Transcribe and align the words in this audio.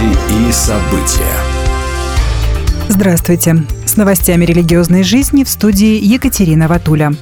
Новости 0.00 0.48
и 0.48 0.52
события. 0.52 1.34
Здравствуйте. 2.88 3.64
С 3.84 3.96
новостями 3.96 4.44
религиозной 4.44 5.02
жизни 5.02 5.44
в 5.44 5.48
студии 5.48 6.02
Екатерина 6.02 6.68
Ватуля. 6.68 7.12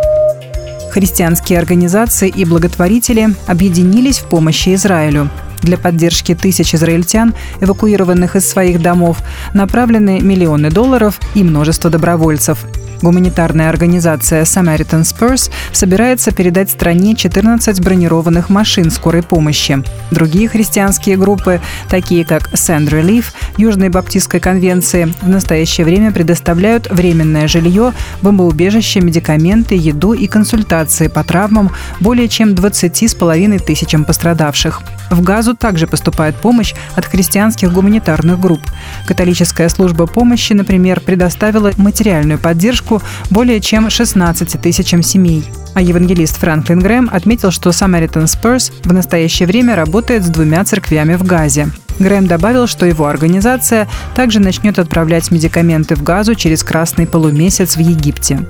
Христианские 0.91 1.59
организации 1.59 2.29
и 2.29 2.45
благотворители 2.45 3.29
объединились 3.46 4.19
в 4.19 4.29
помощи 4.29 4.75
Израилю. 4.75 5.29
Для 5.62 5.77
поддержки 5.77 6.35
тысяч 6.35 6.75
израильтян, 6.75 7.34
эвакуированных 7.61 8.36
из 8.36 8.48
своих 8.48 8.80
домов, 8.80 9.18
направлены 9.54 10.20
миллионы 10.20 10.70
долларов 10.70 11.18
и 11.34 11.42
множество 11.42 11.90
добровольцев. 11.90 12.64
Гуманитарная 13.02 13.70
организация 13.70 14.45
Samaritan 14.45 15.02
Spurs 15.02 15.50
собирается 15.72 16.30
передать 16.30 16.70
стране 16.70 17.16
14 17.16 17.80
бронированных 17.80 18.50
машин 18.50 18.90
скорой 18.90 19.22
помощи. 19.22 19.82
Другие 20.11 20.48
христианские 20.48 21.16
группы, 21.16 21.61
такие 21.88 22.24
как 22.24 22.52
Sand 22.55 22.88
Relief, 22.88 23.27
Южной 23.56 23.88
Баптистской 23.88 24.41
конвенции, 24.41 25.12
в 25.20 25.28
настоящее 25.28 25.84
время 25.84 26.12
предоставляют 26.12 26.91
временное 26.91 27.48
жилье, 27.48 27.92
бомбоубежище, 28.23 29.00
медикаменты, 29.00 29.74
еду 29.74 30.12
и 30.12 30.27
консультации 30.27 31.09
по 31.09 31.24
травмам 31.24 31.70
более 32.00 32.28
чем 32.28 32.50
20,5 32.50 33.59
тысячам 33.64 34.05
пострадавших. 34.05 34.83
В 35.10 35.23
Газу 35.23 35.55
также 35.55 35.86
поступает 35.86 36.36
помощь 36.36 36.75
от 36.95 37.06
христианских 37.06 37.72
гуманитарных 37.72 38.38
групп. 38.38 38.61
Католическая 39.06 39.69
служба 39.69 40.06
помощи, 40.06 40.52
например, 40.52 41.00
предоставила 41.00 41.72
материальную 41.77 42.38
поддержку 42.38 43.02
более 43.30 43.61
чем 43.61 43.91
16 43.91 44.61
тысячам 44.61 45.02
семей. 45.02 45.45
А 45.75 45.80
евангелист 45.80 46.36
Франклин 46.38 46.80
Грэм 46.80 47.11
отметил, 47.12 47.50
что 47.50 47.70
Samaritan's 47.70 48.24
Purse 48.24 48.73
в 48.83 48.92
настоящее 48.92 49.47
время 49.47 49.77
работает 49.98 50.25
с 50.25 50.29
двумя 50.29 50.65
церквями 50.65 51.15
в 51.15 51.25
Газе. 51.25 51.70
Грэм 51.98 52.29
добавил, 52.29 52.69
что 52.69 52.87
его 52.87 53.09
организация 53.09 53.89
также 54.15 54.39
начнет 54.39 54.78
отправлять 54.78 55.33
медикаменты 55.33 55.97
в 55.97 56.05
Газу 56.05 56.36
через 56.36 56.62
Красный 56.62 57.05
полумесяц 57.05 57.75
в 57.75 57.81
Египте. 57.81 58.47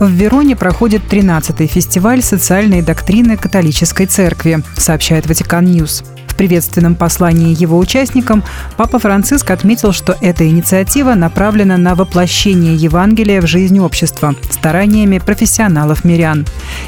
В 0.00 0.10
Вероне 0.10 0.56
проходит 0.56 1.02
13-й 1.08 1.68
фестиваль 1.68 2.20
социальной 2.20 2.82
доктрины 2.82 3.36
католической 3.36 4.06
церкви, 4.06 4.64
сообщает 4.76 5.28
Vatican 5.28 5.66
News. 5.66 6.02
В 6.36 6.38
приветственном 6.38 6.96
послании 6.96 7.58
его 7.58 7.78
участникам 7.78 8.44
Папа 8.76 8.98
Франциск 8.98 9.50
отметил, 9.50 9.92
что 9.92 10.18
эта 10.20 10.46
инициатива 10.46 11.14
направлена 11.14 11.78
на 11.78 11.94
воплощение 11.94 12.76
Евангелия 12.76 13.40
в 13.40 13.46
жизнь 13.46 13.78
общества 13.78 14.34
стараниями 14.50 15.18
профессионалов-мирян. 15.18 16.44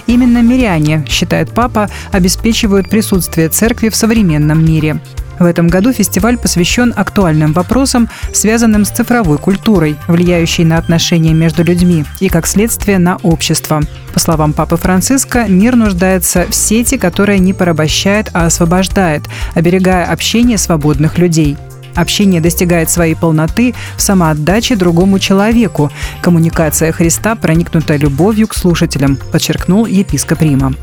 Именно 0.06 0.42
миряне, 0.42 1.02
считает 1.08 1.50
Папа, 1.50 1.88
обеспечивают 2.12 2.90
присутствие 2.90 3.48
церкви 3.48 3.88
в 3.88 3.96
современном 3.96 4.62
мире. 4.62 5.00
В 5.39 5.44
этом 5.44 5.69
году 5.69 5.92
фестиваль 5.92 6.36
посвящен 6.36 6.92
актуальным 6.97 7.53
вопросам, 7.53 8.08
связанным 8.33 8.84
с 8.84 8.91
цифровой 8.91 9.39
культурой, 9.39 9.97
влияющей 10.08 10.64
на 10.64 10.78
отношения 10.78 11.33
между 11.33 11.62
людьми 11.62 12.05
и, 12.20 12.28
как 12.28 12.47
следствие, 12.47 12.98
на 12.98 13.17
общество. 13.22 13.83
По 14.12 14.20
словам 14.20 14.53
Папы 14.53 14.77
Франциска, 14.77 15.45
мир 15.48 15.77
нуждается 15.77 16.47
в 16.48 16.55
сети, 16.55 16.97
которая 16.97 17.39
не 17.39 17.53
порабощает, 17.53 18.30
а 18.33 18.47
освобождает, 18.47 19.22
оберегая 19.55 20.11
общение 20.11 20.58
свободных 20.58 21.19
людей. 21.19 21.56
Общение 21.95 22.41
достигает 22.41 22.91
своей 22.91 23.14
полноты 23.14 23.75
в 23.97 24.02
самоотдаче 24.02 24.77
другому 24.77 25.19
человеку. 25.19 25.91
Коммуникация 26.20 26.92
Христа 26.92 27.34
проникнута 27.34 27.97
любовью 27.97 28.47
к 28.47 28.55
слушателям, 28.55 29.19
подчеркнул 29.33 29.84
епископ 29.86 30.42
Рима. 30.42 30.75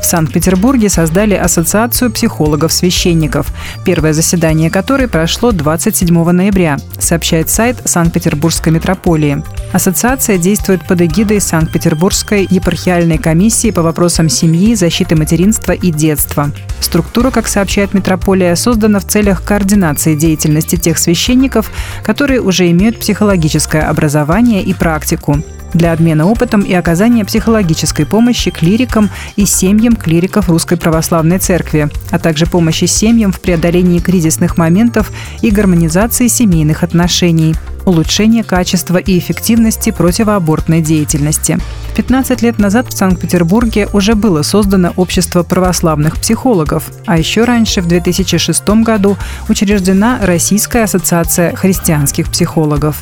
В 0.00 0.04
Санкт-Петербурге 0.04 0.88
создали 0.88 1.34
Ассоциацию 1.34 2.10
психологов-священников, 2.10 3.52
первое 3.84 4.12
заседание 4.12 4.70
которой 4.70 5.08
прошло 5.08 5.52
27 5.52 6.30
ноября, 6.30 6.78
сообщает 6.98 7.50
сайт 7.50 7.76
Санкт-Петербургской 7.84 8.72
метрополии. 8.72 9.42
Ассоциация 9.72 10.38
действует 10.38 10.86
под 10.86 11.02
эгидой 11.02 11.40
Санкт-Петербургской 11.40 12.46
епархиальной 12.48 13.18
комиссии 13.18 13.70
по 13.70 13.82
вопросам 13.82 14.28
семьи, 14.28 14.74
защиты 14.74 15.16
материнства 15.16 15.72
и 15.72 15.90
детства. 15.90 16.50
Структура, 16.80 17.30
как 17.30 17.48
сообщает 17.48 17.92
метрополия, 17.92 18.54
создана 18.54 19.00
в 19.00 19.04
целях 19.04 19.42
координации 19.42 20.14
деятельности 20.14 20.76
тех 20.76 20.96
священников, 20.96 21.70
которые 22.02 22.40
уже 22.40 22.70
имеют 22.70 23.00
психологическое 23.00 23.82
образование 23.82 24.62
и 24.62 24.72
практику 24.72 25.42
для 25.74 25.92
обмена 25.92 26.26
опытом 26.26 26.62
и 26.62 26.72
оказания 26.72 27.24
психологической 27.24 28.06
помощи 28.06 28.50
клирикам 28.50 29.10
и 29.36 29.46
семьям 29.46 29.96
клириков 29.96 30.48
Русской 30.48 30.76
Православной 30.76 31.38
Церкви, 31.38 31.88
а 32.10 32.18
также 32.18 32.46
помощи 32.46 32.86
семьям 32.86 33.32
в 33.32 33.40
преодолении 33.40 33.98
кризисных 33.98 34.56
моментов 34.56 35.10
и 35.42 35.50
гармонизации 35.50 36.28
семейных 36.28 36.82
отношений 36.82 37.54
улучшение 37.88 38.44
качества 38.44 38.98
и 38.98 39.18
эффективности 39.18 39.90
противоабортной 39.90 40.82
деятельности. 40.82 41.58
15 41.96 42.42
лет 42.42 42.58
назад 42.58 42.88
в 42.88 42.96
Санкт-Петербурге 42.96 43.88
уже 43.92 44.14
было 44.14 44.42
создано 44.42 44.92
Общество 44.96 45.42
православных 45.42 46.16
психологов, 46.20 46.90
а 47.06 47.18
еще 47.18 47.44
раньше, 47.44 47.80
в 47.80 47.88
2006 47.88 48.68
году, 48.82 49.16
учреждена 49.48 50.18
Российская 50.22 50.84
ассоциация 50.84 51.54
христианских 51.56 52.28
психологов. 52.28 52.96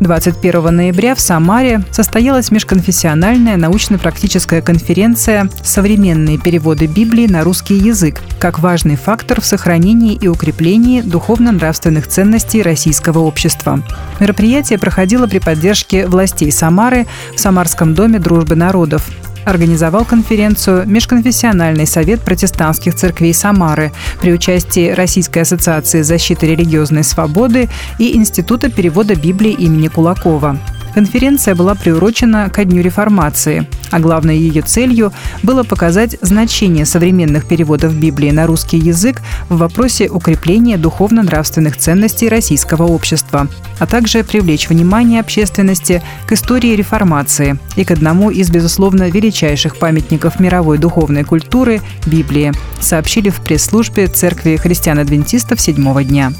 21 0.00 0.76
ноября 0.76 1.14
в 1.14 1.20
Самаре 1.20 1.82
состоялась 1.90 2.50
межконфессиональная 2.50 3.56
научно-практическая 3.56 4.60
конференция 4.60 5.48
«Современные 5.62 6.38
переводы 6.38 6.86
Библии 6.86 7.26
на 7.26 7.42
русский 7.42 7.74
язык» 7.74 8.20
как 8.38 8.58
важный 8.58 8.96
фактор 8.96 9.40
в 9.40 9.46
сохранении 9.46 10.14
и 10.14 10.28
укреплении 10.28 11.00
духовно-нравственных 11.00 12.06
ценностей 12.06 12.62
российского 12.62 13.20
общества. 13.20 13.82
Мероприятие 14.20 14.78
проходило 14.78 15.26
при 15.26 15.38
поддержке 15.38 16.06
властей 16.06 16.52
Самары 16.52 17.06
в 17.34 17.40
Самарском 17.40 17.94
доме 17.94 18.18
дружбы 18.18 18.54
народов 18.54 19.08
организовал 19.46 20.04
конференцию 20.04 20.86
Межконфессиональный 20.86 21.86
совет 21.86 22.20
протестантских 22.20 22.94
церквей 22.94 23.32
Самары 23.32 23.92
при 24.20 24.32
участии 24.32 24.90
Российской 24.90 25.40
ассоциации 25.40 26.02
защиты 26.02 26.46
религиозной 26.48 27.04
свободы 27.04 27.68
и 27.98 28.16
Института 28.16 28.70
перевода 28.70 29.14
Библии 29.14 29.52
имени 29.52 29.88
Кулакова. 29.88 30.58
Конференция 30.96 31.54
была 31.54 31.74
приурочена 31.74 32.48
ко 32.48 32.64
Дню 32.64 32.80
реформации, 32.80 33.66
а 33.90 34.00
главной 34.00 34.38
ее 34.38 34.62
целью 34.62 35.12
было 35.42 35.62
показать 35.62 36.16
значение 36.22 36.86
современных 36.86 37.44
переводов 37.44 37.94
Библии 37.94 38.30
на 38.30 38.46
русский 38.46 38.78
язык 38.78 39.20
в 39.50 39.58
вопросе 39.58 40.08
укрепления 40.08 40.78
духовно-нравственных 40.78 41.76
ценностей 41.76 42.30
российского 42.30 42.84
общества, 42.84 43.46
а 43.78 43.86
также 43.86 44.24
привлечь 44.24 44.70
внимание 44.70 45.20
общественности 45.20 46.02
к 46.26 46.32
истории 46.32 46.74
реформации 46.74 47.58
и 47.76 47.84
к 47.84 47.90
одному 47.90 48.30
из, 48.30 48.48
безусловно, 48.48 49.10
величайших 49.10 49.76
памятников 49.76 50.40
мировой 50.40 50.78
духовной 50.78 51.24
культуры– 51.24 51.82
Библии, 52.06 52.54
сообщили 52.80 53.28
в 53.28 53.42
пресс-службе 53.42 54.06
Церкви 54.06 54.56
христиан-адвентистов 54.56 55.60
седьмого 55.60 56.02
дня. 56.04 56.32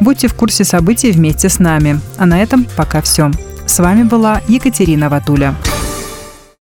Будьте 0.00 0.26
в 0.26 0.34
курсе 0.34 0.64
событий 0.64 1.12
вместе 1.12 1.48
с 1.48 1.60
нами. 1.60 2.00
А 2.18 2.26
на 2.26 2.42
этом 2.42 2.66
пока 2.76 3.00
все. 3.02 3.30
С 3.66 3.78
вами 3.78 4.02
была 4.02 4.40
Екатерина 4.48 5.08
Ватуля. 5.08 5.54